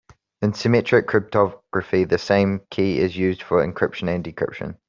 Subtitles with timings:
[0.41, 4.79] In symmetric cryptography the same key is used for encryption and decryption.